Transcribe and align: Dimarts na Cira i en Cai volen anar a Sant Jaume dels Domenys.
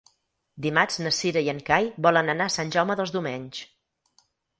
Dimarts 0.65 0.95
na 1.07 1.11
Cira 1.17 1.43
i 1.47 1.49
en 1.53 1.59
Cai 1.67 1.89
volen 2.05 2.33
anar 2.35 2.47
a 2.47 2.53
Sant 2.55 2.73
Jaume 2.77 2.97
dels 3.01 3.13
Domenys. 3.17 3.61